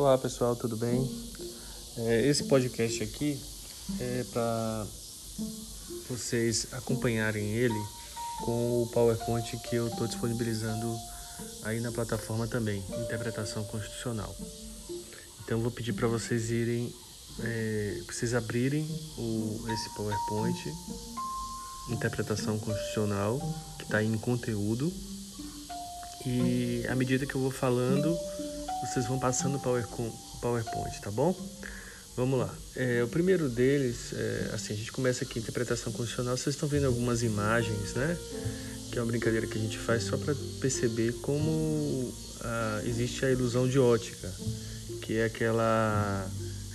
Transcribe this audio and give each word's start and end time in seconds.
Olá 0.00 0.16
pessoal, 0.16 0.56
tudo 0.56 0.78
bem? 0.78 0.98
É, 1.98 2.26
esse 2.26 2.44
podcast 2.44 3.02
aqui 3.02 3.38
é 4.00 4.24
para 4.32 4.86
vocês 6.08 6.68
acompanharem 6.72 7.52
ele 7.52 7.78
com 8.42 8.82
o 8.82 8.86
PowerPoint 8.86 9.58
que 9.58 9.76
eu 9.76 9.88
estou 9.88 10.06
disponibilizando 10.06 10.90
aí 11.64 11.80
na 11.80 11.92
plataforma 11.92 12.46
também, 12.46 12.82
Interpretação 13.04 13.62
Constitucional. 13.64 14.34
Então 15.44 15.60
vou 15.60 15.70
pedir 15.70 15.92
para 15.92 16.08
vocês 16.08 16.50
irem, 16.50 16.90
é, 17.40 18.00
vocês 18.06 18.32
abrirem 18.32 18.88
o, 19.18 19.66
esse 19.68 19.94
PowerPoint, 19.94 20.58
Interpretação 21.90 22.58
Constitucional, 22.58 23.38
que 23.76 23.84
está 23.84 24.02
em 24.02 24.16
conteúdo, 24.16 24.90
e 26.24 26.86
à 26.88 26.94
medida 26.94 27.26
que 27.26 27.34
eu 27.34 27.40
vou 27.42 27.50
falando, 27.50 28.18
vocês 28.80 29.06
vão 29.06 29.18
passando 29.18 29.56
o 29.56 29.60
PowerPoint, 30.40 31.00
tá 31.00 31.10
bom? 31.10 31.34
Vamos 32.16 32.38
lá. 32.38 32.54
É, 32.76 33.02
o 33.02 33.08
primeiro 33.08 33.48
deles, 33.48 34.12
é, 34.12 34.50
assim, 34.52 34.74
a 34.74 34.76
gente 34.76 34.92
começa 34.92 35.24
aqui 35.24 35.38
interpretação 35.38 35.92
constitucional. 35.92 36.36
Vocês 36.36 36.54
estão 36.54 36.68
vendo 36.68 36.86
algumas 36.86 37.22
imagens, 37.22 37.94
né? 37.94 38.16
Que 38.90 38.98
é 38.98 39.02
uma 39.02 39.08
brincadeira 39.08 39.46
que 39.46 39.56
a 39.56 39.60
gente 39.60 39.78
faz 39.78 40.04
só 40.04 40.16
para 40.16 40.34
perceber 40.60 41.12
como 41.22 42.12
ah, 42.42 42.82
existe 42.84 43.24
a 43.24 43.30
ilusão 43.30 43.68
de 43.68 43.78
ótica, 43.78 44.30
que 45.02 45.18
é 45.18 45.24
aquela 45.24 46.28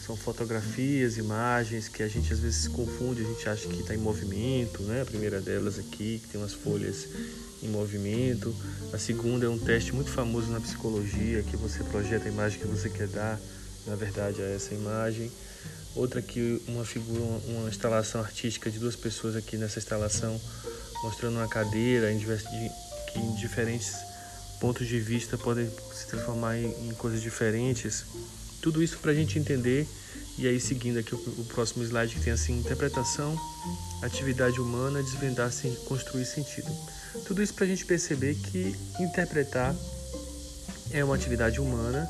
são 0.05 0.15
fotografias, 0.15 1.17
imagens 1.17 1.87
que 1.87 2.03
a 2.03 2.07
gente 2.07 2.31
às 2.31 2.39
vezes 2.39 2.67
confunde, 2.67 3.23
a 3.23 3.25
gente 3.25 3.49
acha 3.49 3.67
que 3.67 3.79
está 3.79 3.95
em 3.95 3.97
movimento, 3.97 4.83
né? 4.83 5.01
A 5.01 5.05
primeira 5.05 5.41
delas 5.41 5.79
aqui, 5.79 6.19
que 6.21 6.27
tem 6.27 6.39
umas 6.39 6.53
folhas 6.53 7.07
em 7.63 7.67
movimento. 7.67 8.55
A 8.93 8.99
segunda 8.99 9.47
é 9.47 9.49
um 9.49 9.57
teste 9.57 9.93
muito 9.93 10.11
famoso 10.11 10.51
na 10.51 10.61
psicologia, 10.61 11.41
que 11.41 11.57
você 11.57 11.83
projeta 11.83 12.25
a 12.25 12.31
imagem 12.31 12.59
que 12.59 12.67
você 12.67 12.87
quer 12.87 13.07
dar, 13.07 13.39
na 13.87 13.95
verdade, 13.95 14.43
a 14.43 14.45
essa 14.45 14.75
imagem. 14.75 15.31
Outra 15.95 16.19
aqui, 16.19 16.61
uma 16.67 16.85
figura, 16.85 17.21
uma 17.47 17.67
instalação 17.67 18.21
artística 18.21 18.69
de 18.69 18.77
duas 18.77 18.95
pessoas 18.95 19.35
aqui 19.35 19.57
nessa 19.57 19.79
instalação, 19.79 20.39
mostrando 21.01 21.37
uma 21.37 21.47
cadeira 21.47 22.07
que 22.13 23.19
em 23.19 23.35
diferentes 23.35 23.95
pontos 24.59 24.87
de 24.87 24.99
vista 24.99 25.37
podem 25.37 25.67
se 25.93 26.05
transformar 26.07 26.57
em, 26.57 26.93
coisas 26.95 27.21
diferentes. 27.21 28.05
Tudo 28.61 28.81
isso 28.81 28.97
para 28.97 29.11
a 29.11 29.15
gente 29.15 29.37
entender 29.37 29.87
e 30.37 30.47
aí 30.47 30.59
seguindo 30.59 30.99
aqui 30.99 31.15
o, 31.15 31.17
o, 31.17 31.45
próximo 31.45 31.83
slide 31.83 32.15
que 32.15 32.21
tem 32.21 32.33
assim 32.33 32.59
interpretação, 32.59 33.39
atividade 34.01 34.59
humana, 34.59 35.01
desvendar 35.01 35.51
sem 35.51 35.73
construir 35.85 36.25
sentido. 36.25 36.69
Tudo 37.25 37.41
isso 37.41 37.53
para 37.53 37.65
a 37.65 37.67
gente 37.67 37.85
perceber 37.85 38.35
que 38.35 38.75
interpretar 38.99 39.73
é 40.91 41.03
uma 41.03 41.15
atividade 41.15 41.59
humana 41.59 42.09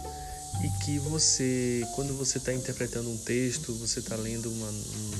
e 0.64 0.84
que 0.84 0.98
você, 1.00 1.86
quando 1.94 2.18
você 2.18 2.40
está 2.40 2.52
interpretando 2.54 3.10
um 3.10 3.18
texto, 3.18 3.74
você 3.74 4.00
está 4.00 4.16
lendo 4.16 4.52
uma, 4.52 4.70
um, 4.70 5.12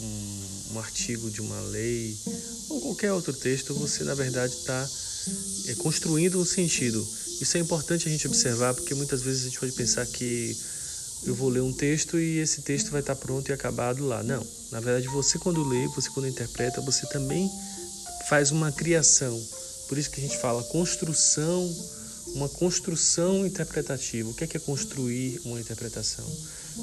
um, 0.00 0.72
um, 0.72 0.78
artigo 0.80 1.30
de 1.30 1.40
uma 1.40 1.60
lei 1.68 2.16
ou 2.68 2.80
qualquer 2.80 3.12
outro 3.12 3.32
texto, 3.32 3.74
você 3.74 4.02
na 4.02 4.14
verdade 4.14 4.54
está 4.54 4.88
é, 5.68 5.74
construindo 5.76 6.40
um 6.40 6.44
sentido. 6.44 7.06
Isso 7.40 7.56
é 7.56 7.60
importante 7.60 8.08
a 8.08 8.10
gente 8.10 8.26
observar 8.26 8.74
porque 8.74 8.94
muitas 8.94 9.22
vezes 9.22 9.42
a 9.42 9.44
gente 9.46 9.60
pode 9.60 9.72
pensar 9.72 10.06
que 10.06 10.56
eu 11.26 11.34
vou 11.34 11.48
ler 11.48 11.60
um 11.60 11.72
texto 11.72 12.18
e 12.18 12.38
esse 12.38 12.62
texto 12.62 12.90
vai 12.90 13.00
estar 13.00 13.16
pronto 13.16 13.48
e 13.48 13.52
acabado 13.52 14.06
lá. 14.06 14.22
Não, 14.22 14.46
na 14.70 14.80
verdade 14.80 15.08
você 15.08 15.38
quando 15.38 15.66
lê, 15.66 15.86
você 15.88 16.08
quando 16.10 16.28
interpreta, 16.28 16.80
você 16.80 17.06
também 17.06 17.50
faz 18.28 18.50
uma 18.50 18.72
criação. 18.72 19.40
Por 19.88 19.98
isso 19.98 20.10
que 20.10 20.20
a 20.20 20.22
gente 20.22 20.38
fala 20.38 20.62
construção, 20.64 21.74
uma 22.34 22.48
construção 22.48 23.46
interpretativa. 23.46 24.28
O 24.28 24.34
que 24.34 24.44
é, 24.44 24.46
que 24.46 24.56
é 24.56 24.60
construir 24.60 25.40
uma 25.44 25.60
interpretação? 25.60 26.24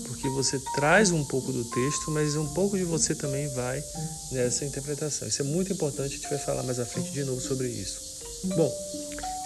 Porque 0.05 0.27
você 0.29 0.59
traz 0.75 1.11
um 1.11 1.23
pouco 1.23 1.51
do 1.51 1.63
texto, 1.65 2.09
mas 2.09 2.35
um 2.35 2.47
pouco 2.53 2.77
de 2.77 2.83
você 2.83 3.13
também 3.13 3.47
vai 3.49 3.83
nessa 4.31 4.65
interpretação. 4.65 5.27
Isso 5.27 5.41
é 5.41 5.45
muito 5.45 5.71
importante, 5.71 6.13
a 6.13 6.17
gente 6.17 6.29
vai 6.29 6.39
falar 6.39 6.63
mais 6.63 6.79
à 6.79 6.85
frente 6.85 7.11
de 7.11 7.23
novo 7.23 7.41
sobre 7.41 7.67
isso. 7.67 8.01
Bom, 8.55 8.73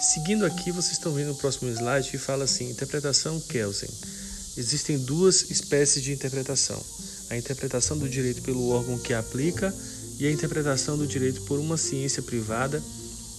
seguindo 0.00 0.44
aqui, 0.44 0.70
vocês 0.70 0.92
estão 0.92 1.12
vendo 1.12 1.32
o 1.32 1.36
próximo 1.36 1.70
slide 1.70 2.10
que 2.10 2.18
fala 2.18 2.44
assim: 2.44 2.70
interpretação 2.70 3.40
Kelsen. 3.40 3.88
Existem 4.56 4.98
duas 4.98 5.50
espécies 5.50 6.02
de 6.02 6.12
interpretação: 6.12 6.80
a 7.30 7.36
interpretação 7.36 7.96
do 7.96 8.08
direito 8.08 8.42
pelo 8.42 8.70
órgão 8.70 8.98
que 8.98 9.14
aplica 9.14 9.74
e 10.18 10.26
a 10.26 10.30
interpretação 10.30 10.98
do 10.98 11.06
direito 11.06 11.42
por 11.42 11.58
uma 11.58 11.76
ciência 11.76 12.22
privada, 12.22 12.82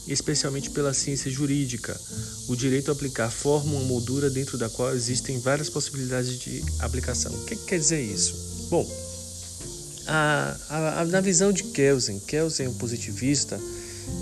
especialmente 0.07 0.69
pela 0.69 0.93
ciência 0.93 1.29
jurídica. 1.29 1.99
O 2.47 2.55
direito 2.55 2.89
a 2.89 2.93
aplicar 2.93 3.29
forma 3.29 3.73
uma 3.73 3.83
moldura 3.83 4.29
dentro 4.29 4.57
da 4.57 4.69
qual 4.69 4.95
existem 4.95 5.39
várias 5.39 5.69
possibilidades 5.69 6.39
de 6.39 6.63
aplicação. 6.79 7.33
O 7.33 7.45
que, 7.45 7.55
que 7.55 7.65
quer 7.65 7.79
dizer 7.79 8.01
isso? 8.01 8.67
Bom, 8.69 8.89
a, 10.07 10.55
a, 10.69 11.01
a, 11.01 11.05
na 11.05 11.21
visão 11.21 11.51
de 11.51 11.63
Kelsen, 11.63 12.19
Kelsen, 12.19 12.67
o 12.67 12.73
positivista, 12.73 13.59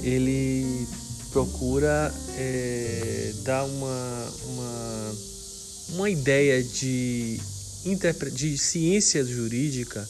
ele 0.01 0.87
procura 1.37 2.11
é, 2.35 3.31
dar 3.43 3.63
uma, 3.63 4.33
uma, 4.45 5.15
uma 5.89 6.09
ideia 6.09 6.63
de, 6.63 7.39
de 8.33 8.57
ciência 8.57 9.23
jurídica 9.23 10.09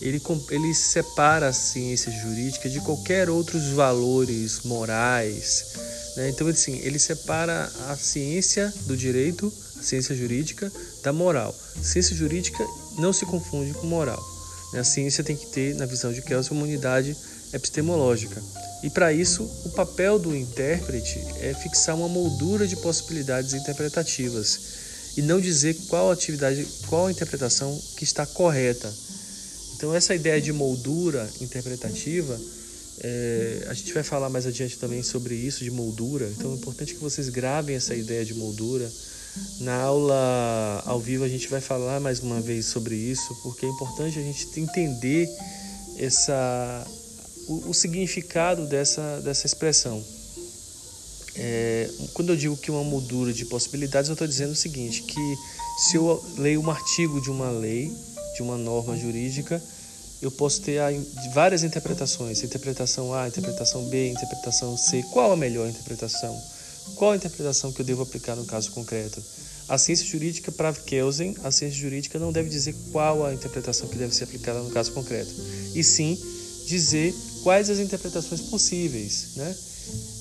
ele, 0.00 0.20
ele 0.50 0.74
separa 0.74 1.46
a 1.46 1.52
ciência 1.52 2.10
jurídica 2.10 2.68
de 2.68 2.80
qualquer 2.80 3.30
outros 3.30 3.68
valores 3.68 4.62
morais. 4.64 5.64
Né? 6.16 6.30
Então, 6.30 6.48
assim, 6.48 6.80
ele 6.80 6.98
separa 6.98 7.70
a 7.88 7.96
ciência 7.96 8.72
do 8.86 8.96
direito, 8.96 9.52
a 9.78 9.82
ciência 9.82 10.12
jurídica, 10.12 10.72
da 11.04 11.12
moral. 11.12 11.54
ciência 11.80 12.16
jurídica 12.16 12.66
não 12.98 13.12
se 13.12 13.24
confunde 13.24 13.72
com 13.74 13.86
moral. 13.86 14.22
Né? 14.72 14.80
A 14.80 14.84
ciência 14.84 15.22
tem 15.22 15.36
que 15.36 15.46
ter, 15.46 15.76
na 15.76 15.86
visão 15.86 16.12
de 16.12 16.20
Kelsen, 16.20 16.56
uma 16.56 16.66
unidade 16.66 17.16
epistemológica. 17.52 18.42
E 18.84 18.90
para 18.90 19.14
isso, 19.14 19.50
o 19.64 19.70
papel 19.70 20.18
do 20.18 20.36
intérprete 20.36 21.18
é 21.40 21.54
fixar 21.54 21.96
uma 21.96 22.06
moldura 22.06 22.66
de 22.66 22.76
possibilidades 22.76 23.54
interpretativas 23.54 24.60
e 25.16 25.22
não 25.22 25.40
dizer 25.40 25.74
qual 25.88 26.10
atividade, 26.10 26.66
qual 26.86 27.10
interpretação 27.10 27.80
que 27.96 28.04
está 28.04 28.26
correta. 28.26 28.92
Então, 29.74 29.94
essa 29.94 30.14
ideia 30.14 30.38
de 30.38 30.52
moldura 30.52 31.26
interpretativa, 31.40 32.38
é, 33.00 33.64
a 33.70 33.72
gente 33.72 33.90
vai 33.94 34.02
falar 34.02 34.28
mais 34.28 34.46
adiante 34.46 34.76
também 34.76 35.02
sobre 35.02 35.34
isso, 35.34 35.64
de 35.64 35.70
moldura. 35.70 36.30
Então, 36.36 36.52
é 36.52 36.54
importante 36.54 36.92
que 36.92 37.00
vocês 37.00 37.30
gravem 37.30 37.76
essa 37.76 37.94
ideia 37.94 38.22
de 38.22 38.34
moldura. 38.34 38.92
Na 39.60 39.76
aula 39.76 40.82
ao 40.84 41.00
vivo, 41.00 41.24
a 41.24 41.28
gente 41.28 41.48
vai 41.48 41.62
falar 41.62 42.00
mais 42.00 42.20
uma 42.20 42.38
vez 42.38 42.66
sobre 42.66 42.96
isso, 42.96 43.34
porque 43.42 43.64
é 43.64 43.68
importante 43.70 44.18
a 44.18 44.22
gente 44.22 44.60
entender 44.60 45.26
essa, 45.96 46.86
o, 47.48 47.70
o 47.70 47.74
significado 47.74 48.66
dessa, 48.66 49.20
dessa 49.22 49.46
expressão. 49.46 50.04
É, 51.36 51.90
quando 52.12 52.30
eu 52.30 52.36
digo 52.36 52.56
que 52.56 52.70
uma 52.70 52.84
moldura 52.84 53.32
de 53.32 53.44
possibilidades, 53.46 54.08
eu 54.08 54.14
estou 54.14 54.26
dizendo 54.26 54.52
o 54.52 54.56
seguinte: 54.56 55.02
que 55.02 55.36
se 55.78 55.96
eu 55.96 56.24
leio 56.38 56.60
um 56.60 56.70
artigo 56.70 57.20
de 57.20 57.30
uma 57.30 57.50
lei, 57.50 57.92
de 58.36 58.42
uma 58.42 58.56
norma 58.56 58.96
jurídica, 58.96 59.62
eu 60.22 60.30
posso 60.30 60.62
ter 60.62 60.80
várias 61.32 61.64
interpretações, 61.64 62.42
interpretação 62.42 63.12
A, 63.12 63.28
interpretação 63.28 63.84
B, 63.86 64.10
interpretação 64.10 64.76
C. 64.76 65.02
Qual 65.12 65.32
a 65.32 65.36
melhor 65.36 65.68
interpretação? 65.68 66.40
Qual 66.94 67.12
a 67.12 67.16
interpretação 67.16 67.72
que 67.72 67.80
eu 67.80 67.84
devo 67.84 68.02
aplicar 68.02 68.36
no 68.36 68.44
caso 68.44 68.70
concreto? 68.70 69.22
A 69.68 69.78
ciência 69.78 70.06
jurídica, 70.06 70.52
para 70.52 70.72
Kelsen, 70.72 71.34
a 71.42 71.50
ciência 71.50 71.80
jurídica 71.80 72.18
não 72.18 72.30
deve 72.30 72.50
dizer 72.50 72.74
qual 72.92 73.24
a 73.24 73.32
interpretação 73.32 73.88
que 73.88 73.96
deve 73.96 74.14
ser 74.14 74.24
aplicada 74.24 74.60
no 74.60 74.70
caso 74.70 74.92
concreto, 74.92 75.32
e 75.74 75.82
sim 75.82 76.18
dizer 76.66 77.14
quais 77.44 77.68
as 77.70 77.78
interpretações 77.78 78.40
possíveis. 78.40 79.36
Né? 79.36 79.54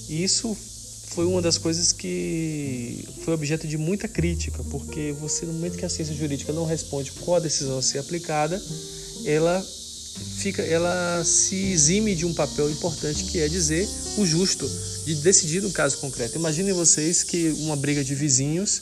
E 0.10 0.24
isso 0.24 0.56
foi 1.08 1.26
uma 1.26 1.42
das 1.42 1.58
coisas 1.58 1.92
que 1.92 3.08
foi 3.24 3.34
objeto 3.34 3.68
de 3.68 3.78
muita 3.78 4.08
crítica, 4.08 4.64
porque 4.70 5.16
você, 5.20 5.46
no 5.46 5.54
momento 5.54 5.78
que 5.78 5.86
a 5.86 5.90
ciência 5.90 6.14
jurídica 6.14 6.52
não 6.52 6.66
responde 6.66 7.12
qual 7.12 7.38
a 7.38 7.40
decisão 7.40 7.78
a 7.78 7.82
ser 7.82 8.00
aplicada, 8.00 8.62
ela 9.26 9.66
fica, 10.38 10.62
ela 10.62 11.24
se 11.24 11.56
exime 11.56 12.14
de 12.14 12.26
um 12.26 12.34
papel 12.34 12.70
importante 12.70 13.24
que 13.26 13.40
é 13.40 13.48
dizer 13.48 13.88
o 14.18 14.26
justo, 14.26 14.70
de 15.06 15.16
decidir 15.16 15.62
no 15.62 15.72
caso 15.72 15.98
concreto. 16.00 16.38
Imaginem 16.38 16.74
vocês 16.74 17.24
que 17.24 17.50
uma 17.60 17.76
briga 17.76 18.04
de 18.04 18.14
vizinhos 18.14 18.82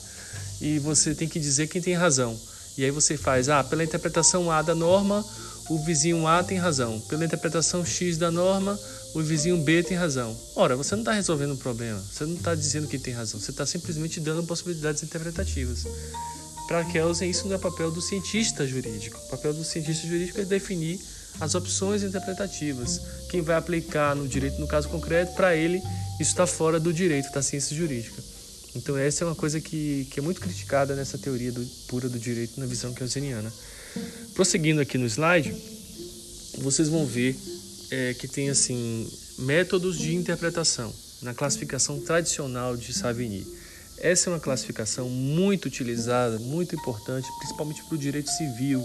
e 0.60 0.78
você 0.80 1.14
tem 1.14 1.28
que 1.28 1.38
dizer 1.38 1.68
quem 1.68 1.80
tem 1.80 1.94
razão. 1.94 2.38
E 2.76 2.84
aí 2.84 2.90
você 2.90 3.16
faz, 3.16 3.48
ah, 3.48 3.62
pela 3.62 3.84
interpretação 3.84 4.50
A 4.50 4.62
da 4.62 4.74
norma, 4.74 5.24
o 5.68 5.78
vizinho 5.78 6.26
A 6.26 6.42
tem 6.42 6.58
razão. 6.58 7.00
Pela 7.00 7.24
interpretação 7.24 7.84
X 7.84 8.16
da 8.16 8.30
norma, 8.30 8.78
o 9.14 9.22
vizinho 9.22 9.58
B 9.58 9.82
tem 9.82 9.96
razão. 9.96 10.36
Ora, 10.54 10.76
você 10.76 10.94
não 10.94 11.02
está 11.02 11.12
resolvendo 11.12 11.52
o 11.52 11.56
problema, 11.56 12.00
você 12.00 12.24
não 12.24 12.34
está 12.34 12.54
dizendo 12.54 12.88
que 12.88 12.98
tem 12.98 13.12
razão, 13.12 13.38
você 13.40 13.50
está 13.50 13.66
simplesmente 13.66 14.20
dando 14.20 14.42
possibilidades 14.44 15.02
interpretativas. 15.02 15.86
Para 16.66 16.84
Kelsen, 16.84 17.28
isso 17.28 17.46
não 17.46 17.54
é 17.54 17.58
papel 17.58 17.90
do 17.90 18.00
cientista 18.00 18.66
jurídico. 18.66 19.18
O 19.26 19.30
papel 19.30 19.52
do 19.52 19.64
cientista 19.64 20.06
jurídico 20.06 20.40
é 20.40 20.44
definir 20.44 20.98
as 21.40 21.54
opções 21.54 22.02
interpretativas. 22.02 23.00
Quem 23.28 23.42
vai 23.42 23.56
aplicar 23.56 24.14
no 24.14 24.26
direito, 24.28 24.60
no 24.60 24.66
caso 24.66 24.88
concreto, 24.88 25.34
para 25.34 25.54
ele, 25.54 25.82
isso 26.20 26.30
está 26.30 26.46
fora 26.46 26.78
do 26.78 26.92
direito 26.92 27.30
da 27.32 27.42
ciência 27.42 27.76
jurídica. 27.76 28.22
Então 28.74 28.96
essa 28.96 29.24
é 29.24 29.26
uma 29.26 29.34
coisa 29.34 29.60
que, 29.60 30.06
que 30.10 30.18
é 30.18 30.22
muito 30.22 30.40
criticada 30.40 30.94
nessa 30.94 31.18
teoria 31.18 31.52
do, 31.52 31.64
pura 31.88 32.08
do 32.08 32.18
direito 32.18 32.58
na 32.58 32.66
visão 32.66 32.94
keynesiana. 32.94 33.52
Prosseguindo 34.34 34.80
aqui 34.80 34.96
no 34.96 35.06
slide, 35.06 35.54
vocês 36.58 36.88
vão 36.88 37.04
ver 37.04 37.36
é, 37.90 38.14
que 38.14 38.26
tem 38.26 38.48
assim 38.48 39.06
métodos 39.38 39.98
de 39.98 40.14
interpretação 40.14 40.92
na 41.20 41.34
classificação 41.34 42.00
tradicional 42.00 42.74
de 42.74 42.94
Savigny. 42.94 43.46
Essa 43.98 44.30
é 44.30 44.32
uma 44.32 44.40
classificação 44.40 45.08
muito 45.08 45.66
utilizada, 45.66 46.38
muito 46.38 46.74
importante, 46.74 47.28
principalmente 47.38 47.84
para 47.84 47.94
o 47.94 47.98
direito 47.98 48.30
civil. 48.30 48.82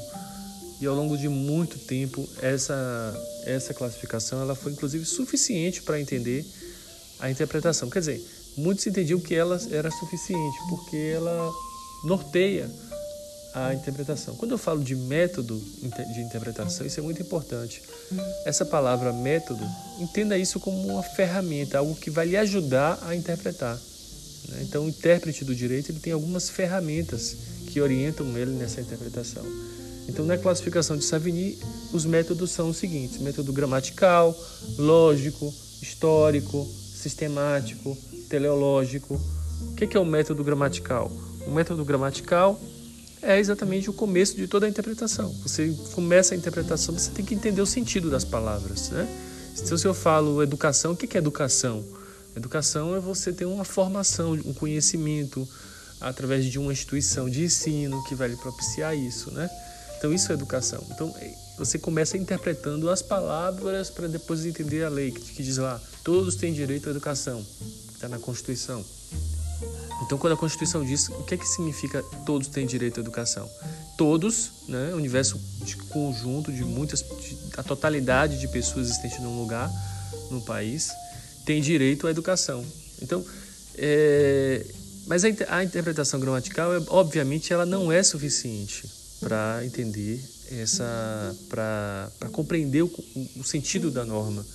E 0.82 0.86
ao 0.86 0.94
longo 0.94 1.18
de 1.18 1.30
muito 1.30 1.80
tempo, 1.80 2.28
essa, 2.42 2.76
essa 3.46 3.74
classificação 3.74 4.42
ela 4.42 4.54
foi 4.54 4.74
inclusive 4.74 5.06
suficiente 5.06 5.82
para 5.82 6.00
entender 6.00 6.46
a 7.20 7.32
interpretação. 7.32 7.90
Quer 7.90 8.00
dizer, 8.00 8.22
muitos 8.58 8.86
entendiam 8.86 9.20
que 9.20 9.34
ela 9.34 9.60
era 9.72 9.90
suficiente, 9.90 10.58
porque 10.70 10.98
ela 11.16 11.52
norteia 12.04 12.70
a 13.66 13.74
interpretação. 13.74 14.36
Quando 14.36 14.52
eu 14.52 14.58
falo 14.58 14.84
de 14.84 14.96
método 14.96 15.60
de 16.14 16.22
interpretação, 16.22 16.86
isso 16.86 17.00
é 17.00 17.04
muito 17.04 17.22
importante. 17.22 17.82
Essa 18.46 18.66
palavra 18.66 19.12
método, 19.12 19.64
entenda 20.00 20.38
isso 20.38 20.60
como 20.60 20.78
uma 20.88 21.02
ferramenta, 21.02 21.80
algo 21.80 21.96
que 21.96 22.12
vai 22.12 22.28
lhe 22.28 22.38
ajudar 22.38 23.00
a 23.04 23.16
interpretar. 23.16 23.76
Né? 24.50 24.60
Então, 24.62 24.86
o 24.86 24.90
intérprete 24.90 25.44
do 25.44 25.56
direito 25.56 25.92
ele 25.92 26.00
tem 26.00 26.14
algumas 26.14 26.50
ferramentas 26.50 27.36
que 27.68 27.82
orientam 27.82 28.38
ele 28.38 28.52
nessa 28.52 28.80
interpretação. 28.80 29.44
Então, 30.08 30.24
na 30.24 30.38
classificação 30.38 30.96
de 30.96 31.04
Savigny, 31.04 31.58
os 31.92 32.06
métodos 32.06 32.52
são 32.52 32.70
os 32.70 32.78
seguintes: 32.78 33.20
método 33.20 33.52
gramatical, 33.52 34.38
lógico, 34.78 35.54
histórico, 35.82 36.66
sistemático, 36.96 37.98
teleológico. 38.30 39.20
O 39.72 39.74
que 39.74 39.98
é 39.98 40.00
o 40.00 40.06
método 40.06 40.44
gramatical? 40.44 41.12
O 41.46 41.52
método 41.52 41.84
gramatical 41.84 42.60
é 43.28 43.38
exatamente 43.38 43.90
o 43.90 43.94
começo 43.94 44.38
de 44.38 44.48
toda 44.48 44.66
a 44.66 44.70
interpretação. 44.70 45.30
Você 45.44 45.76
começa 45.92 46.34
a 46.34 46.38
interpretação, 46.38 46.98
você 46.98 47.12
tem 47.12 47.26
que 47.26 47.36
entender 47.36 47.62
o 47.62 47.66
sentido 47.66 48.10
das 48.10 48.24
palavras. 48.24 48.90
Né? 48.90 49.06
Então, 49.60 49.78
se 49.78 49.86
eu 49.86 49.94
falo 49.94 50.42
educação, 50.42 50.94
o 50.94 50.96
que 50.96 51.18
é 51.18 51.20
educação? 51.20 51.84
Educação 52.38 52.96
é 52.96 53.00
você 53.02 53.34
ter 53.34 53.44
uma 53.44 53.66
formação, 53.66 54.32
um 54.32 54.54
conhecimento 54.54 55.46
através 56.00 56.46
de 56.46 56.58
uma 56.58 56.72
instituição 56.72 57.30
de 57.30 57.44
ensino 57.44 58.02
que 58.06 58.16
vai 58.16 58.30
lhe 58.30 58.38
propiciar 58.38 58.96
isso, 58.96 59.32
né? 59.32 59.50
Então 59.98 60.14
isso 60.14 60.32
é 60.32 60.36
educação. 60.36 60.86
Então 60.92 61.14
é, 61.18 61.34
você 61.58 61.80
começa 61.80 62.16
interpretando 62.16 62.88
as 62.92 63.02
palavras 63.02 63.90
para 63.90 64.08
depois 64.08 64.46
entender 64.46 64.84
a 64.84 64.90
lei 64.90 65.10
que 65.10 65.42
diz 65.42 65.58
lá 65.58 65.82
todos 66.04 66.36
têm 66.36 66.54
direito 66.54 66.88
à 66.88 66.92
educação, 66.92 67.44
está 67.96 68.08
na 68.08 68.20
Constituição. 68.20 68.86
Então, 70.08 70.18
quando 70.18 70.34
a 70.34 70.38
Constituição 70.38 70.86
diz, 70.86 71.10
o 71.10 71.24
que 71.24 71.34
é 71.34 71.38
que 71.38 71.46
significa 71.46 72.02
todos 72.26 72.48
têm 72.48 72.66
direito 72.66 72.98
à 72.98 73.02
educação? 73.02 73.46
Todos, 73.98 74.52
né, 74.66 74.92
o 74.94 74.96
universo 74.96 75.38
de 75.66 75.76
conjunto 75.76 76.50
de 76.50 76.64
muitas, 76.64 77.02
de, 77.02 77.38
a 77.58 77.64
totalidade 77.64 78.40
de 78.40 78.48
pessoas 78.48 78.88
existentes 78.88 79.20
num 79.20 79.38
lugar, 79.38 79.70
no 80.32 80.40
país, 80.40 80.92
tem 81.46 81.62
direito 81.62 82.08
à 82.08 82.10
educação. 82.10 82.66
Então, 83.02 83.24
é, 83.76 84.66
mas 85.08 85.26
a, 85.26 85.28
a, 85.50 85.64
interpretação 85.66 86.22
gramatical, 86.22 86.74
é, 86.74 86.82
obviamente, 86.88 87.52
ela 87.52 87.66
não 87.66 87.92
é 87.92 88.02
suficiente 88.02 88.90
para 89.20 89.60
entender 89.66 90.24
essa, 90.52 91.36
para 91.50 92.30
compreender 92.32 92.84
o, 92.84 92.92
o 93.36 93.44
sentido 93.44 93.92
da 93.92 94.06
norma. 94.06 94.46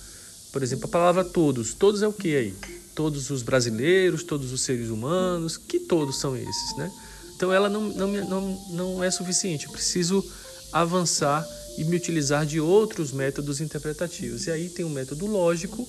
Por 0.51 0.63
exemplo, 0.63 0.85
a 0.85 0.89
palavra 0.89 1.23
todos. 1.23 1.75
Todos 1.75 2.01
é 2.01 2.07
o 2.07 2.13
que 2.13 2.35
aí? 2.35 2.55
Todos 2.95 3.29
os 3.29 3.41
brasileiros, 3.41 4.23
todos 4.23 4.51
os 4.51 4.61
seres 4.61 4.89
humanos, 4.89 5.57
que 5.57 5.79
todos 5.79 6.17
são 6.19 6.35
esses, 6.35 6.77
né? 6.77 6.91
Então 7.35 7.51
ela 7.51 7.69
não, 7.69 7.81
não, 7.81 8.07
não, 8.07 8.65
não 8.69 9.03
é 9.03 9.11
suficiente, 9.11 9.65
eu 9.65 9.71
preciso 9.71 10.23
avançar 10.71 11.45
e 11.77 11.83
me 11.83 11.95
utilizar 11.95 12.45
de 12.45 12.59
outros 12.59 13.11
métodos 13.11 13.61
interpretativos. 13.61 14.47
E 14.47 14.51
aí 14.51 14.69
tem 14.69 14.85
o 14.85 14.89
método 14.89 15.25
lógico. 15.25 15.87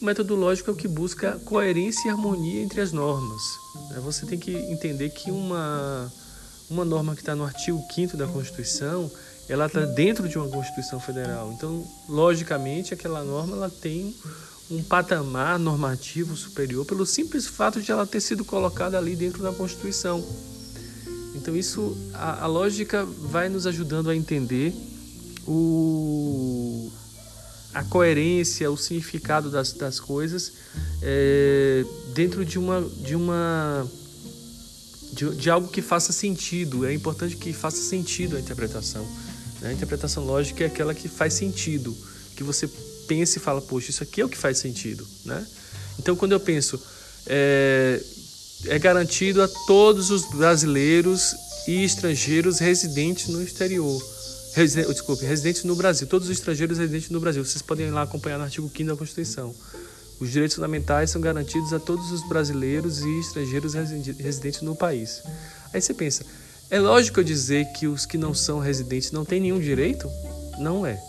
O 0.00 0.04
método 0.04 0.34
lógico 0.34 0.70
é 0.70 0.72
o 0.72 0.76
que 0.76 0.88
busca 0.88 1.38
coerência 1.44 2.08
e 2.08 2.10
harmonia 2.10 2.62
entre 2.62 2.80
as 2.80 2.92
normas. 2.92 3.42
Né? 3.90 4.00
Você 4.00 4.26
tem 4.26 4.38
que 4.38 4.52
entender 4.52 5.10
que 5.10 5.30
uma, 5.30 6.12
uma 6.70 6.84
norma 6.84 7.14
que 7.14 7.20
está 7.20 7.34
no 7.34 7.44
artigo 7.44 7.82
5 7.92 8.16
da 8.16 8.26
Constituição, 8.26 9.10
ela 9.48 9.66
está 9.66 9.80
dentro 9.80 10.28
de 10.28 10.38
uma 10.38 10.48
Constituição 10.48 11.00
Federal. 11.00 11.52
Então, 11.52 11.84
logicamente, 12.08 12.94
aquela 12.94 13.24
norma 13.24 13.56
ela 13.56 13.70
tem 13.70 14.14
um 14.70 14.82
patamar 14.82 15.58
normativo 15.58 16.36
superior 16.36 16.84
pelo 16.84 17.06
simples 17.06 17.46
fato 17.46 17.80
de 17.80 17.90
ela 17.90 18.06
ter 18.06 18.20
sido 18.20 18.44
colocada 18.44 18.98
ali 18.98 19.16
dentro 19.16 19.42
da 19.42 19.52
Constituição. 19.52 20.24
Então 21.34 21.56
isso, 21.56 21.96
a, 22.12 22.44
a 22.44 22.46
lógica 22.46 23.04
vai 23.04 23.48
nos 23.48 23.66
ajudando 23.66 24.10
a 24.10 24.16
entender 24.16 24.74
o, 25.46 26.90
a 27.72 27.82
coerência, 27.84 28.70
o 28.70 28.76
significado 28.76 29.50
das, 29.50 29.72
das 29.72 29.98
coisas 29.98 30.52
é, 31.00 31.84
dentro 32.12 32.44
de 32.44 32.58
uma 32.58 32.82
de 32.82 33.14
uma 33.14 33.88
de, 35.12 35.34
de, 35.36 35.50
algo 35.50 35.68
que 35.68 35.80
faça 35.80 36.12
sentido. 36.12 36.84
É 36.84 36.92
importante 36.92 37.36
que 37.36 37.52
faça 37.52 37.78
sentido 37.78 38.36
a 38.36 38.40
interpretação. 38.40 39.06
Né? 39.60 39.70
A 39.70 39.72
interpretação 39.72 40.24
lógica 40.24 40.64
é 40.64 40.66
aquela 40.66 40.94
que 40.94 41.08
faz 41.08 41.34
sentido, 41.34 41.96
que 42.36 42.44
você 42.44 42.68
pensa 43.08 43.38
e 43.38 43.40
fala, 43.40 43.60
poxa, 43.60 43.90
isso 43.90 44.02
aqui 44.02 44.20
é 44.20 44.24
o 44.24 44.28
que 44.28 44.36
faz 44.36 44.58
sentido, 44.58 45.04
né? 45.24 45.44
Então, 45.98 46.14
quando 46.14 46.32
eu 46.32 46.40
penso, 46.40 46.80
é, 47.26 48.00
é 48.66 48.78
garantido 48.78 49.42
a 49.42 49.48
todos 49.66 50.10
os 50.10 50.24
brasileiros 50.26 51.34
e 51.66 51.82
estrangeiros 51.84 52.58
residentes 52.58 53.28
no 53.28 53.42
exterior. 53.42 54.00
Residen, 54.54 54.86
desculpe, 54.92 55.24
residentes 55.24 55.64
no 55.64 55.74
Brasil. 55.76 56.06
Todos 56.06 56.28
os 56.28 56.36
estrangeiros 56.36 56.78
residentes 56.78 57.10
no 57.10 57.20
Brasil. 57.20 57.44
Vocês 57.44 57.62
podem 57.62 57.88
ir 57.88 57.90
lá 57.90 58.02
acompanhar 58.02 58.38
no 58.38 58.44
artigo 58.44 58.70
5 58.74 58.84
da 58.84 58.96
Constituição. 58.96 59.54
Os 60.20 60.30
direitos 60.30 60.56
fundamentais 60.56 61.10
são 61.10 61.20
garantidos 61.20 61.72
a 61.72 61.78
todos 61.78 62.10
os 62.10 62.26
brasileiros 62.28 63.00
e 63.00 63.20
estrangeiros 63.20 63.74
residentes 63.74 64.62
no 64.62 64.74
país. 64.74 65.22
Aí 65.72 65.80
você 65.80 65.94
pensa, 65.94 66.24
é 66.70 66.80
lógico 66.80 67.20
eu 67.20 67.24
dizer 67.24 67.66
que 67.72 67.86
os 67.86 68.04
que 68.04 68.18
não 68.18 68.34
são 68.34 68.58
residentes 68.58 69.12
não 69.12 69.24
têm 69.24 69.40
nenhum 69.40 69.60
direito? 69.60 70.10
Não 70.58 70.84
é. 70.84 71.00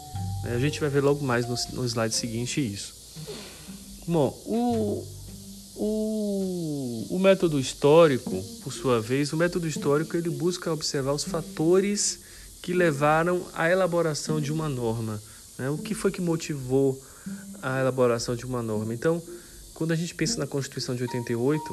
A 0.44 0.58
gente 0.58 0.80
vai 0.80 0.90
ver 0.90 1.02
logo 1.02 1.24
mais 1.24 1.48
no, 1.48 1.56
no 1.74 1.86
slide 1.86 2.16
seguinte 2.16 2.62
isso. 2.62 2.94
Bom, 4.08 4.30
o, 4.46 5.06
o, 5.76 7.08
o 7.12 7.20
método 7.20 7.60
histórico, 7.60 8.44
por 8.64 8.74
sua 8.74 9.00
vez, 9.00 9.32
o 9.32 9.38
método 9.38 9.68
histórico 9.68 10.18
ele 10.18 10.30
busca 10.30 10.72
observar 10.72 11.14
os 11.14 11.24
fatores 11.24 12.20
que 12.62 12.74
levaram 12.74 13.46
à 13.54 13.70
elaboração 13.70 14.42
de 14.42 14.52
uma 14.52 14.68
norma. 14.68 15.22
Né? 15.58 15.70
O 15.70 15.78
que 15.78 15.94
foi 15.94 16.12
que 16.12 16.22
motivou 16.22 17.00
a 17.62 17.80
elaboração 17.80 18.36
de 18.36 18.46
uma 18.46 18.62
norma? 18.62 18.94
Então, 18.94 19.22
quando 19.74 19.92
a 19.92 19.96
gente 19.96 20.16
pensa 20.16 20.38
na 20.38 20.48
Constituição 20.48 20.96
de 20.96 21.04
88, 21.04 21.64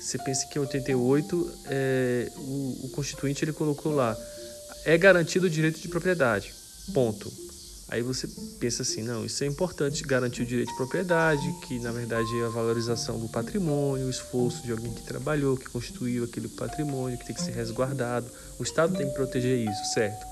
você 0.00 0.18
pensa 0.18 0.46
que 0.46 0.58
em 0.58 0.62
88 0.62 1.52
é, 1.66 2.32
o, 2.36 2.80
o 2.84 2.90
Constituinte 2.90 3.44
ele 3.44 3.52
colocou 3.52 3.94
lá 3.94 4.16
é 4.84 4.96
garantido 4.96 5.46
o 5.46 5.50
direito 5.50 5.80
de 5.80 5.88
propriedade. 5.88 6.52
Ponto. 6.92 7.30
Aí 7.90 8.02
você 8.02 8.28
pensa 8.60 8.82
assim, 8.82 9.02
não, 9.02 9.26
isso 9.26 9.42
é 9.42 9.48
importante, 9.48 10.04
garantir 10.04 10.42
o 10.42 10.46
direito 10.46 10.68
de 10.68 10.76
propriedade, 10.76 11.42
que 11.66 11.76
na 11.80 11.90
verdade 11.90 12.28
é 12.40 12.46
a 12.46 12.48
valorização 12.48 13.18
do 13.18 13.28
patrimônio, 13.28 14.06
o 14.06 14.10
esforço 14.10 14.62
de 14.62 14.70
alguém 14.70 14.92
que 14.94 15.02
trabalhou, 15.02 15.56
que 15.56 15.68
construiu 15.68 16.22
aquele 16.22 16.46
patrimônio, 16.46 17.18
que 17.18 17.26
tem 17.26 17.34
que 17.34 17.42
ser 17.42 17.50
resguardado. 17.50 18.30
O 18.60 18.62
Estado 18.62 18.96
tem 18.96 19.08
que 19.08 19.14
proteger 19.14 19.68
isso, 19.68 19.92
certo? 19.92 20.24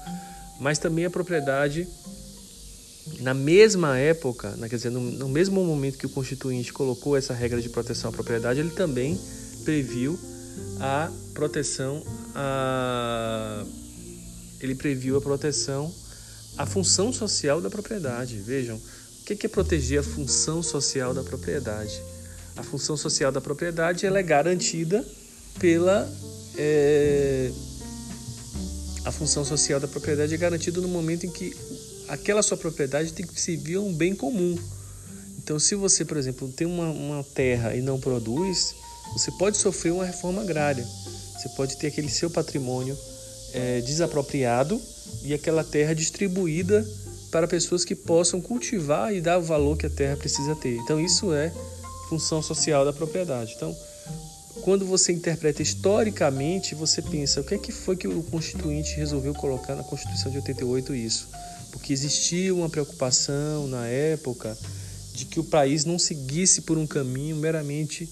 Mas 0.61 0.79
também 0.79 1.05
a 1.05 1.11
propriedade, 1.11 1.89
na 3.19 3.35
mesma 3.35 3.99
época, 3.99 4.57
quer 4.69 4.77
dizer, 4.77 4.91
no, 4.91 5.01
no 5.01 5.29
mesmo 5.29 5.65
momento 5.65 5.99
que 5.99 6.07
o 6.07 6.11
Constituinte 6.11 6.73
colocou 6.73 7.17
essa 7.17 7.35
regra 7.35 7.61
de 7.61 7.69
proteção 7.69 8.11
à 8.11 8.13
propriedade, 8.13 8.61
ele 8.61 8.71
também 8.71 9.21
previu 9.65 10.17
a 10.79 11.11
proteção 11.35 12.05
a 12.37 13.65
ele 14.61 14.75
previu 14.75 15.17
a 15.17 15.21
proteção 15.21 15.93
a 16.59 16.67
função 16.67 17.13
social 17.13 17.61
da 17.61 17.71
propriedade. 17.71 18.37
Vejam, 18.39 18.77
o 18.77 19.25
que 19.25 19.47
é 19.47 19.49
proteger 19.49 20.01
a 20.01 20.03
função 20.03 20.61
social 20.61 21.15
da 21.15 21.23
propriedade? 21.23 22.03
A 22.57 22.63
função 22.65 22.97
social 22.97 23.31
da 23.31 23.41
propriedade 23.41 24.05
ela 24.05 24.19
é 24.19 24.23
garantida 24.23 25.07
pela. 25.61 26.11
É, 26.57 27.53
a 29.05 29.13
função 29.13 29.45
social 29.45 29.79
da 29.79 29.87
propriedade 29.87 30.35
é 30.35 30.37
garantida 30.37 30.81
no 30.81 30.89
momento 30.89 31.25
em 31.25 31.31
que 31.31 31.57
aquela 32.09 32.43
sua 32.43 32.57
propriedade 32.57 33.13
tem 33.13 33.25
que 33.25 33.41
servir 33.41 33.77
a 33.77 33.81
um 33.81 33.95
bem 33.95 34.15
comum. 34.15 34.59
Então, 35.39 35.59
se 35.59 35.77
você, 35.77 36.05
por 36.05 36.17
exemplo, 36.17 36.49
tem 36.49 36.67
uma, 36.67 36.91
uma 36.91 37.25
terra 37.25 37.75
e 37.75 37.81
não 37.81 38.01
produz, 38.01 38.75
você 39.13 39.31
pode 39.39 39.57
sofrer 39.57 39.93
uma 39.93 40.05
reforma 40.05 40.43
agrária. 40.43 40.85
Você 40.85 41.49
pode 41.51 41.79
ter 41.79 41.87
aquele 41.87 42.09
seu 42.11 42.29
patrimônio 42.29 42.99
é, 43.53 43.81
desapropriado 43.81 44.81
e 45.23 45.35
aquela 45.35 45.65
terra 45.65 45.95
distribuída 45.95 46.87
para 47.31 47.47
pessoas 47.47 47.85
que 47.85 47.95
possam 47.95 48.41
cultivar 48.41 49.15
e 49.15 49.21
dar 49.21 49.39
o 49.39 49.43
valor 49.43 49.77
que 49.77 49.87
a 49.87 49.91
terra 49.91 50.17
precisa 50.17 50.55
ter. 50.57 50.77
Então 50.77 50.99
isso 51.01 51.33
é 51.33 51.53
função 52.09 52.43
social 52.43 52.85
da 52.85 52.93
propriedade. 52.93 53.55
Então 53.57 53.77
quando 54.63 54.85
você 54.85 55.13
interpreta 55.13 55.63
historicamente, 55.63 56.75
você 56.75 57.01
pensa, 57.01 57.41
o 57.41 57.45
que 57.45 57.55
é 57.55 57.59
que 57.59 57.73
foi 57.73 57.97
que 57.97 58.09
o 58.09 58.23
constituinte 58.25 58.97
resolveu 58.97 59.33
colocar 59.33 59.75
na 59.75 59.83
Constituição 59.83 60.31
de 60.31 60.39
88 60.39 60.95
isso? 60.95 61.29
Porque 61.71 61.93
existia 61.93 62.55
uma 62.55 62.69
preocupação 62.69 63.67
na 63.69 63.87
época 63.87 64.57
de 65.15 65.25
que 65.25 65.41
o 65.41 65.45
país 65.45 65.85
não 65.85 65.99
seguisse 65.99 66.63
por 66.63 66.77
um 66.77 66.87
caminho 66.87 67.37
meramente 67.37 68.09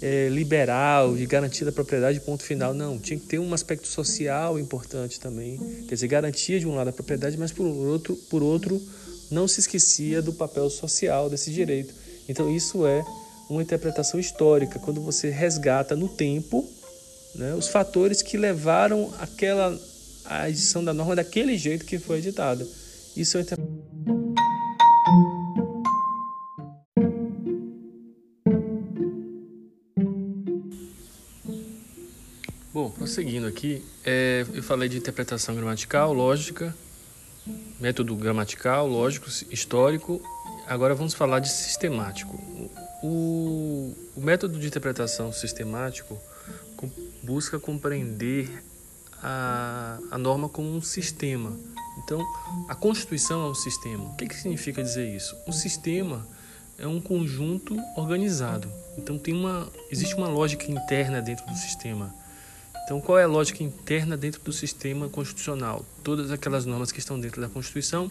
é, 0.00 0.28
liberal, 0.28 1.16
de 1.16 1.26
garantia 1.26 1.66
da 1.66 1.72
propriedade, 1.72 2.20
ponto 2.20 2.42
final. 2.42 2.72
Não, 2.72 2.98
tinha 2.98 3.18
que 3.18 3.26
ter 3.26 3.38
um 3.38 3.52
aspecto 3.52 3.86
social 3.86 4.58
importante 4.58 5.18
também. 5.18 5.58
Quer 5.88 5.94
dizer, 5.94 6.08
garantia 6.08 6.60
de 6.60 6.66
um 6.66 6.74
lado 6.74 6.88
a 6.88 6.92
propriedade, 6.92 7.36
mas 7.36 7.52
por 7.52 7.64
outro, 7.64 8.16
por 8.30 8.42
outro 8.42 8.80
não 9.30 9.46
se 9.46 9.60
esquecia 9.60 10.22
do 10.22 10.32
papel 10.32 10.70
social 10.70 11.28
desse 11.28 11.50
direito. 11.50 11.92
Então, 12.28 12.54
isso 12.54 12.86
é 12.86 13.04
uma 13.48 13.62
interpretação 13.62 14.20
histórica, 14.20 14.78
quando 14.78 15.00
você 15.00 15.30
resgata 15.30 15.96
no 15.96 16.08
tempo 16.08 16.68
né, 17.34 17.54
os 17.54 17.68
fatores 17.68 18.22
que 18.22 18.36
levaram 18.36 19.12
aquela, 19.18 19.78
a 20.24 20.48
edição 20.48 20.84
da 20.84 20.92
norma 20.92 21.16
daquele 21.16 21.56
jeito 21.56 21.84
que 21.84 21.98
foi 21.98 22.18
editada. 22.18 22.66
Isso 23.16 23.38
é 23.38 23.44
Bom, 23.56 23.77
prosseguindo 33.08 33.46
aqui, 33.46 33.82
é, 34.04 34.44
eu 34.52 34.62
falei 34.62 34.86
de 34.86 34.98
interpretação 34.98 35.54
gramatical, 35.54 36.12
lógica, 36.12 36.76
método 37.80 38.14
gramatical, 38.14 38.86
lógico, 38.86 39.30
histórico. 39.50 40.20
Agora 40.66 40.94
vamos 40.94 41.14
falar 41.14 41.38
de 41.40 41.48
sistemático. 41.48 42.38
O, 43.02 43.96
o 44.14 44.20
método 44.20 44.58
de 44.58 44.66
interpretação 44.66 45.32
sistemático 45.32 46.20
busca 47.22 47.58
compreender 47.58 48.62
a, 49.22 49.98
a 50.10 50.18
norma 50.18 50.46
como 50.46 50.70
um 50.76 50.82
sistema. 50.82 51.56
Então, 52.04 52.22
a 52.68 52.74
Constituição 52.74 53.46
é 53.46 53.50
um 53.50 53.54
sistema. 53.54 54.04
O 54.04 54.16
que, 54.16 54.26
que 54.26 54.36
significa 54.36 54.82
dizer 54.82 55.08
isso? 55.08 55.34
Um 55.46 55.52
sistema 55.52 56.28
é 56.78 56.86
um 56.86 57.00
conjunto 57.00 57.74
organizado. 57.96 58.70
Então, 58.98 59.18
tem 59.18 59.34
uma, 59.34 59.66
existe 59.90 60.14
uma 60.14 60.28
lógica 60.28 60.70
interna 60.70 61.22
dentro 61.22 61.46
do 61.46 61.56
sistema. 61.56 62.14
Então, 62.88 63.02
qual 63.02 63.18
é 63.18 63.24
a 63.24 63.26
lógica 63.26 63.62
interna 63.62 64.16
dentro 64.16 64.40
do 64.42 64.50
sistema 64.50 65.10
constitucional? 65.10 65.84
Todas 66.02 66.30
aquelas 66.30 66.64
normas 66.64 66.90
que 66.90 66.98
estão 66.98 67.20
dentro 67.20 67.38
da 67.38 67.46
Constituição, 67.46 68.10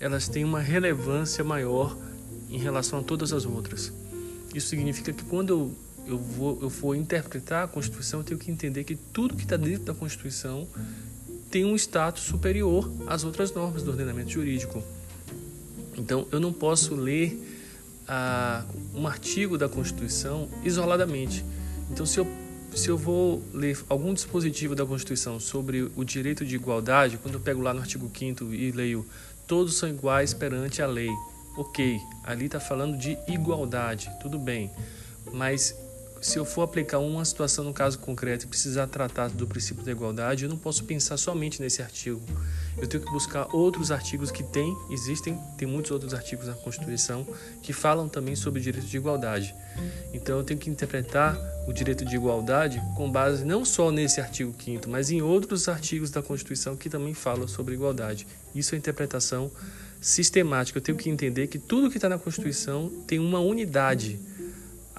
elas 0.00 0.26
têm 0.26 0.42
uma 0.42 0.58
relevância 0.58 1.44
maior 1.44 1.96
em 2.50 2.58
relação 2.58 2.98
a 2.98 3.02
todas 3.04 3.32
as 3.32 3.46
outras. 3.46 3.92
Isso 4.52 4.66
significa 4.70 5.12
que 5.12 5.22
quando 5.22 5.50
eu, 5.50 5.72
eu, 6.04 6.18
vou, 6.18 6.58
eu 6.60 6.68
for 6.68 6.96
interpretar 6.96 7.62
a 7.62 7.68
Constituição, 7.68 8.18
eu 8.18 8.24
tenho 8.24 8.40
que 8.40 8.50
entender 8.50 8.82
que 8.82 8.96
tudo 8.96 9.36
que 9.36 9.44
está 9.44 9.56
dentro 9.56 9.84
da 9.84 9.94
Constituição 9.94 10.66
tem 11.48 11.64
um 11.64 11.76
status 11.76 12.24
superior 12.24 12.90
às 13.06 13.22
outras 13.22 13.52
normas 13.52 13.84
do 13.84 13.92
ordenamento 13.92 14.30
jurídico. 14.30 14.82
Então, 15.96 16.26
eu 16.32 16.40
não 16.40 16.52
posso 16.52 16.96
ler 16.96 17.40
ah, 18.08 18.64
um 18.92 19.06
artigo 19.06 19.56
da 19.56 19.68
Constituição 19.68 20.48
isoladamente. 20.64 21.44
Então, 21.92 22.04
se 22.04 22.18
eu, 22.18 22.26
se 22.74 22.88
eu 22.88 22.96
vou 22.96 23.42
ler 23.52 23.78
algum 23.88 24.14
dispositivo 24.14 24.74
da 24.74 24.86
Constituição 24.86 25.40
sobre 25.40 25.90
o 25.96 26.04
direito 26.04 26.44
de 26.44 26.54
igualdade, 26.54 27.18
quando 27.18 27.34
eu 27.34 27.40
pego 27.40 27.60
lá 27.60 27.74
no 27.74 27.80
artigo 27.80 28.10
5 28.12 28.52
e 28.52 28.70
leio 28.70 29.06
todos 29.46 29.76
são 29.76 29.88
iguais 29.88 30.34
perante 30.34 30.82
a 30.82 30.86
lei, 30.86 31.10
ok, 31.56 31.98
ali 32.22 32.46
está 32.46 32.60
falando 32.60 32.96
de 32.98 33.18
igualdade, 33.26 34.10
tudo 34.20 34.38
bem, 34.38 34.70
mas 35.32 35.74
se 36.20 36.38
eu 36.38 36.44
for 36.44 36.62
aplicar 36.62 36.98
uma 36.98 37.24
situação 37.24 37.64
no 37.64 37.72
caso 37.72 37.98
concreto 37.98 38.44
e 38.44 38.48
precisar 38.48 38.86
tratar 38.86 39.28
do 39.28 39.46
princípio 39.46 39.84
da 39.84 39.92
igualdade, 39.92 40.44
eu 40.44 40.50
não 40.50 40.58
posso 40.58 40.84
pensar 40.84 41.16
somente 41.16 41.60
nesse 41.60 41.80
artigo. 41.82 42.20
Eu 42.76 42.86
tenho 42.86 43.02
que 43.02 43.10
buscar 43.10 43.48
outros 43.54 43.90
artigos 43.90 44.30
que 44.30 44.42
tem, 44.42 44.76
existem, 44.90 45.38
tem 45.56 45.66
muitos 45.66 45.90
outros 45.90 46.14
artigos 46.14 46.46
na 46.46 46.54
Constituição 46.54 47.26
que 47.62 47.72
falam 47.72 48.08
também 48.08 48.36
sobre 48.36 48.60
o 48.60 48.62
direito 48.62 48.86
de 48.86 48.96
igualdade. 48.96 49.54
Então 50.12 50.38
eu 50.38 50.44
tenho 50.44 50.58
que 50.58 50.70
interpretar 50.70 51.38
o 51.66 51.72
direito 51.72 52.04
de 52.04 52.16
igualdade 52.16 52.82
com 52.96 53.10
base 53.10 53.44
não 53.44 53.64
só 53.64 53.90
nesse 53.90 54.20
artigo 54.20 54.54
5 54.58 54.88
mas 54.88 55.10
em 55.10 55.20
outros 55.20 55.68
artigos 55.68 56.10
da 56.10 56.22
Constituição 56.22 56.76
que 56.76 56.88
também 56.88 57.14
falam 57.14 57.46
sobre 57.46 57.74
igualdade. 57.74 58.26
Isso 58.54 58.74
é 58.74 58.78
interpretação 58.78 59.50
sistemática. 60.00 60.78
Eu 60.78 60.82
tenho 60.82 60.98
que 60.98 61.10
entender 61.10 61.46
que 61.48 61.58
tudo 61.58 61.90
que 61.90 61.96
está 61.96 62.08
na 62.08 62.18
Constituição 62.18 62.88
tem 63.06 63.18
uma 63.18 63.40
unidade. 63.40 64.18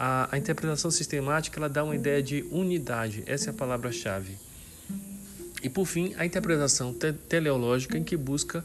A, 0.02 0.30
a, 0.32 0.38
interpretação 0.38 0.90
sistemática 0.90 1.60
ela 1.60 1.68
dá 1.68 1.84
uma 1.84 1.94
ideia 1.94 2.24
de 2.24 2.46
unidade. 2.52 3.22
Essa 3.28 3.50
é 3.50 3.52
a 3.52 3.54
palavra-chave. 3.54 4.38
E 5.62 5.68
por 5.68 5.86
fim, 5.86 6.16
a 6.18 6.26
interpretação 6.26 6.94
te 6.94 7.12
teleológica 7.12 7.98
em 7.98 8.04
que 8.04 8.16
busca 8.16 8.64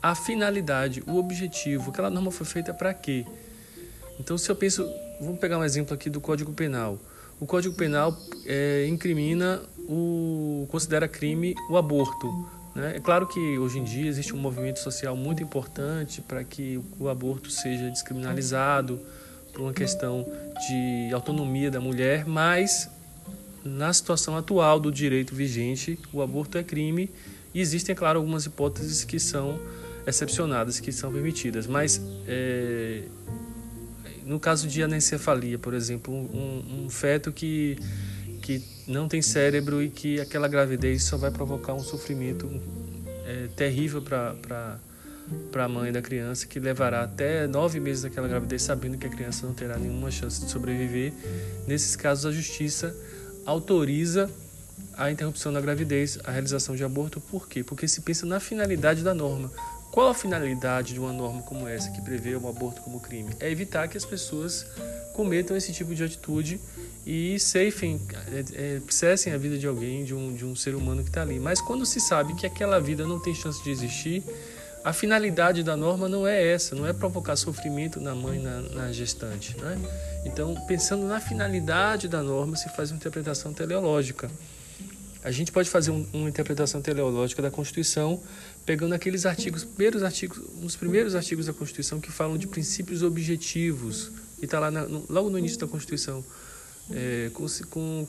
a 0.00 0.14
finalidade, 0.14 1.02
o 1.04 1.16
objetivo. 1.16 1.90
Aquela 1.90 2.08
norma 2.08 2.30
foi 2.30 2.46
feita 2.46 2.72
para 2.72 2.94
quê? 2.94 3.26
Então, 4.20 4.38
se 4.38 4.48
eu 4.48 4.54
penso, 4.54 4.88
vamos 5.20 5.40
pegar 5.40 5.58
um 5.58 5.64
exemplo 5.64 5.92
aqui 5.92 6.08
do 6.08 6.20
Código 6.20 6.52
Penal. 6.52 7.00
O 7.40 7.46
Código 7.46 7.74
Penal 7.74 8.16
é, 8.46 8.86
incrimina 8.86 9.60
o 9.88 10.68
considera 10.70 11.08
crime 11.08 11.56
o 11.68 11.76
aborto. 11.76 12.28
Né? 12.76 12.94
É 12.96 13.00
claro 13.00 13.26
que 13.26 13.58
hoje 13.58 13.80
em 13.80 13.84
dia 13.84 14.06
existe 14.06 14.32
um 14.32 14.38
movimento 14.38 14.78
social 14.78 15.16
muito 15.16 15.42
importante 15.42 16.20
para 16.22 16.44
que 16.44 16.80
o 17.00 17.08
aborto 17.08 17.50
seja 17.50 17.90
descriminalizado 17.90 19.00
por 19.56 19.62
uma 19.62 19.72
questão 19.72 20.26
de 20.68 21.14
autonomia 21.14 21.70
da 21.70 21.80
mulher, 21.80 22.26
mas 22.26 22.90
na 23.64 23.90
situação 23.90 24.36
atual 24.36 24.78
do 24.78 24.92
direito 24.92 25.34
vigente, 25.34 25.98
o 26.12 26.20
aborto 26.20 26.58
é 26.58 26.62
crime 26.62 27.08
e 27.54 27.60
existem, 27.62 27.94
é 27.94 27.96
claro, 27.96 28.18
algumas 28.18 28.44
hipóteses 28.44 29.02
que 29.02 29.18
são 29.18 29.58
excepcionadas, 30.06 30.78
que 30.78 30.92
são 30.92 31.10
permitidas, 31.10 31.66
mas 31.66 31.98
é, 32.28 33.04
no 34.26 34.38
caso 34.38 34.68
de 34.68 34.82
anencefalia, 34.82 35.58
por 35.58 35.72
exemplo, 35.72 36.12
um, 36.12 36.84
um 36.84 36.90
feto 36.90 37.32
que 37.32 37.78
que 38.42 38.62
não 38.86 39.08
tem 39.08 39.20
cérebro 39.20 39.82
e 39.82 39.88
que 39.88 40.20
aquela 40.20 40.46
gravidez 40.46 41.02
só 41.02 41.16
vai 41.16 41.32
provocar 41.32 41.74
um 41.74 41.80
sofrimento 41.80 42.48
é, 43.24 43.48
terrível 43.56 44.00
para 44.00 44.78
para 45.50 45.64
a 45.64 45.68
mãe 45.68 45.92
da 45.92 46.00
criança, 46.00 46.46
que 46.46 46.60
levará 46.60 47.02
até 47.02 47.46
nove 47.46 47.80
meses 47.80 48.02
daquela 48.02 48.28
gravidez, 48.28 48.62
sabendo 48.62 48.96
que 48.96 49.06
a 49.06 49.10
criança 49.10 49.46
não 49.46 49.54
terá 49.54 49.78
nenhuma 49.78 50.10
chance 50.10 50.44
de 50.44 50.50
sobreviver. 50.50 51.12
Nesses 51.66 51.96
casos, 51.96 52.26
a 52.26 52.32
justiça 52.32 52.94
autoriza 53.44 54.30
a 54.96 55.10
interrupção 55.10 55.52
da 55.52 55.60
gravidez, 55.60 56.18
a 56.24 56.30
realização 56.30 56.74
de 56.74 56.84
aborto. 56.84 57.20
Por 57.20 57.48
quê? 57.48 57.62
Porque 57.62 57.86
se 57.86 58.00
pensa 58.00 58.24
na 58.26 58.40
finalidade 58.40 59.02
da 59.02 59.14
norma. 59.14 59.50
Qual 59.90 60.08
a 60.08 60.14
finalidade 60.14 60.92
de 60.92 61.00
uma 61.00 61.12
norma 61.12 61.42
como 61.42 61.66
essa, 61.66 61.90
que 61.90 62.02
prevê 62.02 62.34
o 62.34 62.48
aborto 62.48 62.82
como 62.82 63.00
crime? 63.00 63.30
É 63.40 63.50
evitar 63.50 63.88
que 63.88 63.96
as 63.96 64.04
pessoas 64.04 64.66
cometam 65.14 65.56
esse 65.56 65.72
tipo 65.72 65.94
de 65.94 66.04
atitude 66.04 66.60
e 67.06 67.38
ceifem, 67.40 68.00
é, 68.30 68.44
é, 68.52 68.82
cessem 68.90 69.32
a 69.32 69.38
vida 69.38 69.56
de 69.56 69.66
alguém, 69.66 70.04
de 70.04 70.12
um, 70.12 70.34
de 70.34 70.44
um 70.44 70.54
ser 70.54 70.74
humano 70.74 71.02
que 71.02 71.08
está 71.08 71.22
ali. 71.22 71.38
Mas 71.38 71.60
quando 71.60 71.86
se 71.86 72.00
sabe 72.00 72.34
que 72.34 72.44
aquela 72.44 72.78
vida 72.78 73.06
não 73.06 73.18
tem 73.18 73.34
chance 73.34 73.62
de 73.64 73.70
existir, 73.70 74.22
a 74.86 74.92
finalidade 74.92 75.64
da 75.64 75.76
norma 75.76 76.08
não 76.08 76.24
é 76.24 76.40
essa, 76.52 76.76
não 76.76 76.86
é 76.86 76.92
provocar 76.92 77.34
sofrimento 77.34 78.00
na 78.00 78.14
mãe, 78.14 78.38
na, 78.38 78.60
na 78.60 78.92
gestante. 78.92 79.58
Né? 79.58 79.76
Então, 80.24 80.54
pensando 80.68 81.04
na 81.08 81.18
finalidade 81.18 82.06
da 82.06 82.22
norma, 82.22 82.54
se 82.54 82.68
faz 82.68 82.92
uma 82.92 82.96
interpretação 82.96 83.52
teleológica. 83.52 84.30
A 85.24 85.32
gente 85.32 85.50
pode 85.50 85.68
fazer 85.68 85.90
um, 85.90 86.06
uma 86.12 86.28
interpretação 86.28 86.80
teleológica 86.80 87.42
da 87.42 87.50
Constituição 87.50 88.22
pegando 88.64 88.94
aqueles 88.94 89.26
artigos, 89.26 89.64
primeiros 89.64 90.04
artigos, 90.04 90.40
os 90.62 90.76
primeiros 90.76 91.16
artigos 91.16 91.46
da 91.46 91.52
Constituição 91.52 91.98
que 91.98 92.12
falam 92.12 92.38
de 92.38 92.46
princípios 92.46 93.02
objetivos, 93.02 94.12
e 94.40 94.44
está 94.44 94.60
lá 94.60 94.70
na, 94.70 94.82
no, 94.86 95.04
logo 95.08 95.28
no 95.28 95.36
início 95.36 95.58
da 95.58 95.66
Constituição 95.66 96.24
é, 96.92 97.28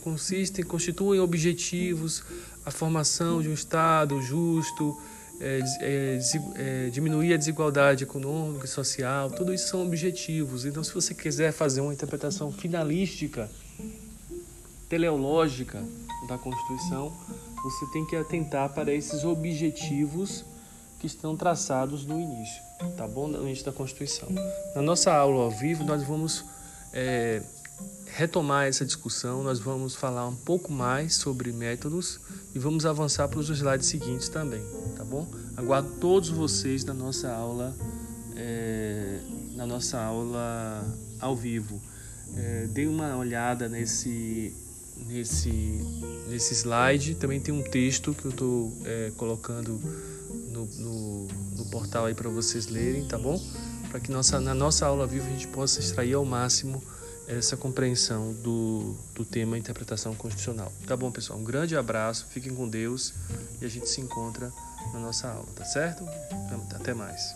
consistem, 0.03 0.63
constituem 0.63 1.19
objetivos 1.19 2.23
a 2.63 2.69
formação 2.69 3.41
de 3.41 3.49
um 3.49 3.53
Estado 3.53 4.21
justo, 4.21 4.95
é, 5.39 5.59
é, 5.81 6.19
é, 6.55 6.89
diminuir 6.89 7.33
a 7.33 7.37
desigualdade 7.37 8.03
econômica 8.03 8.65
e 8.65 8.67
social, 8.67 9.29
tudo 9.29 9.53
isso 9.53 9.67
são 9.67 9.85
objetivos. 9.85 10.65
Então, 10.65 10.83
se 10.83 10.93
você 10.93 11.13
quiser 11.13 11.51
fazer 11.51 11.81
uma 11.81 11.93
interpretação 11.93 12.51
finalística, 12.51 13.49
teleológica 14.89 15.83
da 16.27 16.37
Constituição, 16.37 17.13
você 17.63 17.85
tem 17.87 18.05
que 18.05 18.15
atentar 18.15 18.69
para 18.69 18.93
esses 18.93 19.23
objetivos 19.23 20.45
que 20.99 21.05
estão 21.05 21.35
traçados 21.35 22.05
no 22.05 22.19
início, 22.19 22.61
tá 22.95 23.07
bom? 23.07 23.27
No 23.27 23.43
início 23.43 23.65
da 23.65 23.71
Constituição. 23.71 24.29
Na 24.75 24.81
nossa 24.81 25.13
aula 25.13 25.43
ao 25.43 25.51
vivo, 25.51 25.83
nós 25.83 26.01
vamos 26.03 26.43
é, 26.93 27.43
retomar 28.07 28.67
essa 28.67 28.85
discussão, 28.85 29.43
nós 29.43 29.59
vamos 29.59 29.95
falar 29.95 30.27
um 30.27 30.35
pouco 30.35 30.71
mais 30.71 31.15
sobre 31.15 31.51
métodos 31.51 32.19
e 32.55 32.59
vamos 32.59 32.85
avançar 32.85 33.27
para 33.27 33.39
os 33.39 33.49
slides 33.49 33.87
seguintes 33.87 34.29
também, 34.29 34.63
bom? 35.07 35.27
Aguardo 35.55 35.89
todos 35.99 36.29
vocês 36.29 36.83
na 36.83 36.93
nossa 36.93 37.31
aula, 37.31 37.75
é, 38.35 39.19
na 39.55 39.65
nossa 39.65 39.99
aula 39.99 40.85
ao 41.19 41.35
vivo. 41.35 41.81
É, 42.35 42.67
uma 42.87 43.17
olhada 43.17 43.67
nesse 43.67 44.53
nesse, 45.05 45.49
nesse 46.27 46.53
slide. 46.53 47.15
Também 47.15 47.39
tem 47.39 47.53
um 47.53 47.61
texto 47.61 48.13
que 48.13 48.25
eu 48.25 48.31
estou 48.31 48.73
é, 48.85 49.11
colocando 49.17 49.79
no, 50.51 50.65
no, 50.65 51.27
no, 51.57 51.65
portal 51.65 52.05
aí 52.05 52.13
para 52.13 52.29
vocês 52.29 52.67
lerem, 52.67 53.07
tá 53.07 53.17
bom? 53.17 53.39
Para 53.89 53.99
que 53.99 54.11
nossa, 54.11 54.39
na 54.39 54.53
nossa 54.53 54.85
aula 54.85 55.05
viva 55.05 55.27
a 55.27 55.29
gente 55.29 55.47
possa 55.47 55.79
extrair 55.79 56.13
ao 56.13 56.25
máximo 56.25 56.81
essa 57.27 57.57
compreensão 57.57 58.33
do, 58.41 58.95
do 59.13 59.25
tema 59.25 59.57
interpretação 59.57 60.15
constitucional. 60.15 60.71
Tá 60.85 60.95
bom, 60.95 61.11
pessoal? 61.11 61.37
Um 61.37 61.43
grande 61.43 61.75
abraço, 61.75 62.25
fiquem 62.29 62.55
com 62.55 62.67
Deus 62.67 63.13
e 63.61 63.65
a 63.65 63.67
gente 63.67 63.89
se 63.89 63.99
encontra 63.99 64.51
na 64.93 64.99
nossa 64.99 65.29
aula, 65.29 65.47
tá 65.55 65.65
certo? 65.65 66.05
Até 66.75 66.93
mais. 66.93 67.35